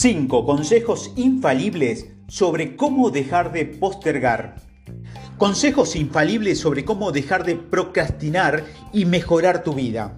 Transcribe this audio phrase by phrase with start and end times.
[0.00, 4.56] 5 consejos infalibles sobre cómo dejar de postergar.
[5.36, 10.16] Consejos infalibles sobre cómo dejar de procrastinar y mejorar tu vida.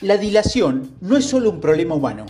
[0.00, 2.24] La dilación no es solo un problema humano.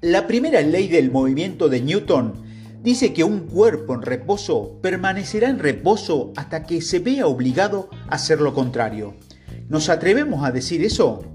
[0.00, 2.32] La primera ley del movimiento de Newton
[2.82, 8.16] dice que un cuerpo en reposo permanecerá en reposo hasta que se vea obligado a
[8.16, 9.14] hacer lo contrario.
[9.68, 11.26] ¿Nos atrevemos a decir eso?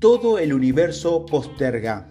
[0.00, 2.10] Todo el universo posterga.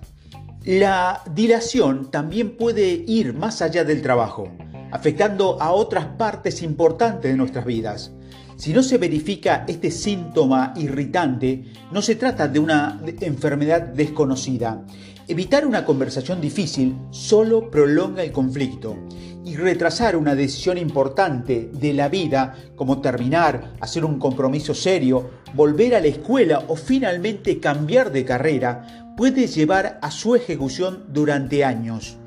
[0.66, 4.48] La dilación también puede ir más allá del trabajo,
[4.92, 8.12] afectando a otras partes importantes de nuestras vidas.
[8.58, 14.86] Si no se verifica este síntoma irritante, no se trata de una enfermedad desconocida.
[15.28, 18.98] Evitar una conversación difícil solo prolonga el conflicto
[19.44, 25.96] y retrasar una decisión importante de la vida, como terminar, hacer un compromiso serio, volver
[25.96, 32.18] a la escuela o finalmente cambiar de carrera, puede llevar a su ejecución durante años.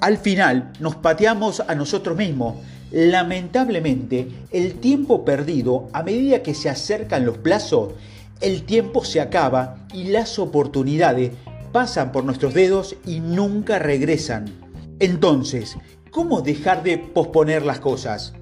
[0.00, 2.56] Al final nos pateamos a nosotros mismos.
[2.90, 7.92] Lamentablemente, el tiempo perdido, a medida que se acercan los plazos,
[8.40, 11.32] el tiempo se acaba y las oportunidades
[11.72, 14.46] pasan por nuestros dedos y nunca regresan.
[14.98, 15.76] Entonces,
[16.10, 18.32] ¿cómo dejar de posponer las cosas?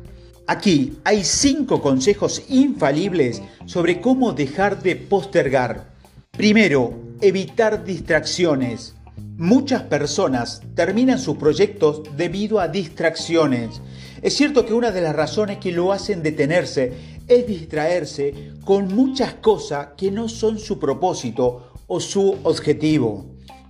[0.47, 5.93] Aquí hay cinco consejos infalibles sobre cómo dejar de postergar.
[6.31, 8.95] Primero, evitar distracciones.
[9.37, 13.81] Muchas personas terminan sus proyectos debido a distracciones.
[14.23, 16.93] Es cierto que una de las razones que lo hacen detenerse
[17.29, 23.27] es distraerse con muchas cosas que no son su propósito o su objetivo.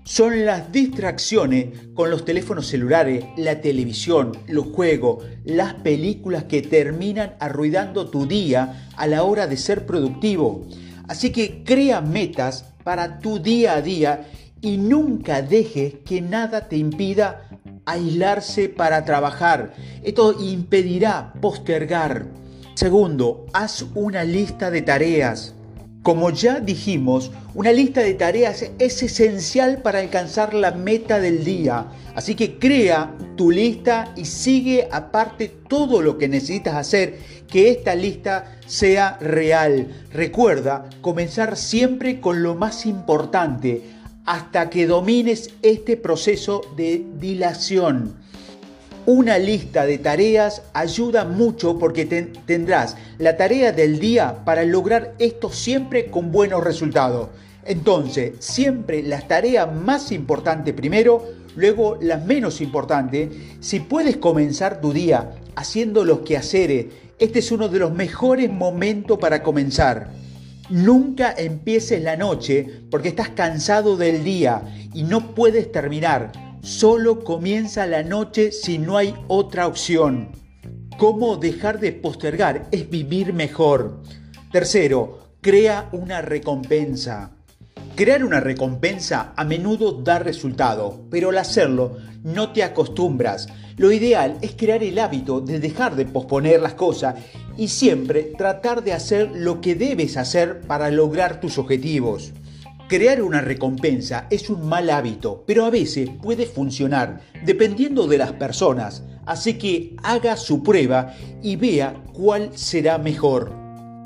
[0.08, 7.34] Son las distracciones con los teléfonos celulares, la televisión, los juegos, las películas que terminan
[7.40, 10.66] arruinando tu día a la hora de ser productivo.
[11.08, 14.26] Así que crea metas para tu día a día
[14.62, 17.46] y nunca dejes que nada te impida
[17.84, 19.74] aislarse para trabajar.
[20.02, 22.28] Esto impedirá postergar.
[22.72, 25.54] Segundo, haz una lista de tareas.
[26.02, 31.86] Como ya dijimos, una lista de tareas es esencial para alcanzar la meta del día.
[32.14, 37.94] Así que crea tu lista y sigue aparte todo lo que necesitas hacer, que esta
[37.94, 39.88] lista sea real.
[40.12, 43.82] Recuerda comenzar siempre con lo más importante
[44.24, 48.14] hasta que domines este proceso de dilación.
[49.10, 55.50] Una lista de tareas ayuda mucho porque tendrás la tarea del día para lograr esto
[55.50, 57.30] siempre con buenos resultados.
[57.64, 61.24] Entonces, siempre las tareas más importantes primero,
[61.56, 63.30] luego las menos importantes.
[63.60, 66.88] Si puedes comenzar tu día haciendo los quehaceres,
[67.18, 70.12] este es uno de los mejores momentos para comenzar.
[70.68, 77.86] Nunca empieces la noche porque estás cansado del día y no puedes terminar Solo comienza
[77.86, 80.32] la noche si no hay otra opción.
[80.98, 82.68] ¿Cómo dejar de postergar?
[82.72, 84.02] Es vivir mejor.
[84.50, 87.30] Tercero, crea una recompensa.
[87.94, 93.48] Crear una recompensa a menudo da resultado, pero al hacerlo no te acostumbras.
[93.76, 97.14] Lo ideal es crear el hábito de dejar de posponer las cosas
[97.56, 102.32] y siempre tratar de hacer lo que debes hacer para lograr tus objetivos.
[102.88, 108.32] Crear una recompensa es un mal hábito, pero a veces puede funcionar dependiendo de las
[108.32, 113.52] personas, así que haga su prueba y vea cuál será mejor.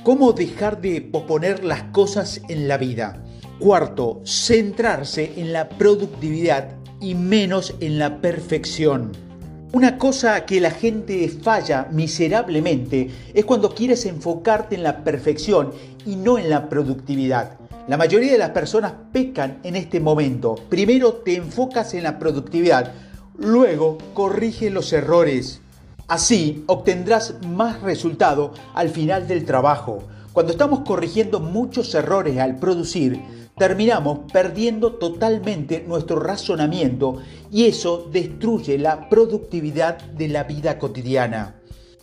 [0.02, 3.22] ¿Cómo dejar de posponer las cosas en la vida?
[3.60, 9.12] Cuarto, centrarse en la productividad y menos en la perfección.
[9.72, 15.70] Una cosa que la gente falla miserablemente es cuando quieres enfocarte en la perfección
[16.04, 17.61] y no en la productividad.
[17.88, 20.54] La mayoría de las personas pecan en este momento.
[20.68, 22.92] Primero te enfocas en la productividad,
[23.36, 25.60] luego corrige los errores.
[26.06, 30.04] Así obtendrás más resultado al final del trabajo.
[30.32, 33.20] Cuando estamos corrigiendo muchos errores al producir,
[33.58, 37.16] terminamos perdiendo totalmente nuestro razonamiento
[37.50, 41.56] y eso destruye la productividad de la vida cotidiana.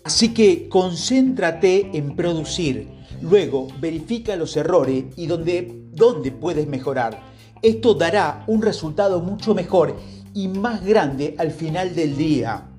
[0.04, 7.22] Así que concéntrate en producir Luego, verifica los errores y dónde, dónde puedes mejorar.
[7.62, 9.96] Esto dará un resultado mucho mejor
[10.34, 12.70] y más grande al final del día.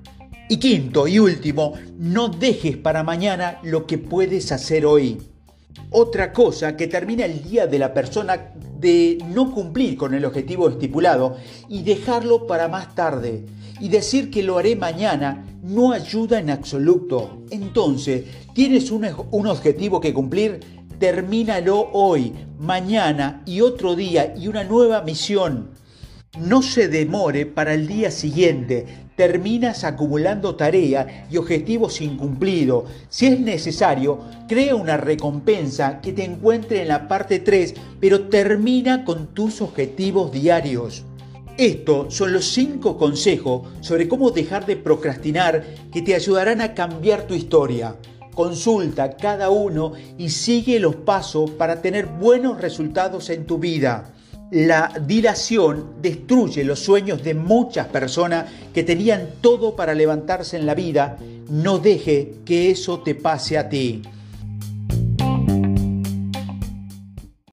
[0.49, 5.17] Y quinto y último, no dejes para mañana lo que puedes hacer hoy.
[5.91, 10.67] Otra cosa que termina el día de la persona de no cumplir con el objetivo
[10.67, 11.37] estipulado
[11.69, 13.45] y dejarlo para más tarde
[13.79, 17.43] y decir que lo haré mañana no ayuda en absoluto.
[17.51, 20.59] Entonces, tienes un, un objetivo que cumplir,
[20.97, 25.69] termínalo hoy, mañana y otro día y una nueva misión.
[26.39, 28.85] No se demore para el día siguiente.
[29.17, 32.85] Terminas acumulando tarea y objetivos incumplidos.
[33.09, 39.03] Si es necesario, crea una recompensa que te encuentre en la parte 3, pero termina
[39.03, 41.03] con tus objetivos diarios.
[41.57, 47.27] Estos son los 5 consejos sobre cómo dejar de procrastinar que te ayudarán a cambiar
[47.27, 47.97] tu historia.
[48.33, 54.13] Consulta cada uno y sigue los pasos para tener buenos resultados en tu vida.
[54.51, 60.75] La dilación destruye los sueños de muchas personas que tenían todo para levantarse en la
[60.75, 61.17] vida.
[61.49, 64.01] No deje que eso te pase a ti.